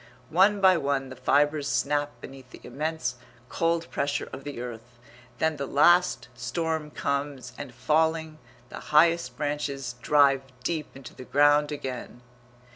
One 0.31 0.61
by 0.61 0.77
one 0.77 1.09
the 1.09 1.15
fibres 1.15 1.67
snap 1.67 2.19
beneath 2.21 2.49
the 2.49 2.59
immense 2.63 3.17
cold 3.49 3.87
pressure 3.91 4.27
of 4.33 4.43
the 4.45 4.59
earth, 4.59 4.97
then 5.37 5.57
the 5.57 5.67
last 5.67 6.27
storm 6.33 6.89
comes 6.89 7.53
and, 7.55 7.71
falling, 7.71 8.39
the 8.69 8.79
highest 8.95 9.37
branches 9.37 9.93
drive 10.01 10.41
deep 10.63 10.87
into 10.97 11.13
the 11.13 11.23
ground 11.25 11.71
again. 11.71 12.21